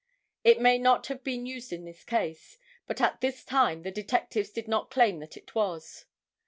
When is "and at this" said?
2.89-3.45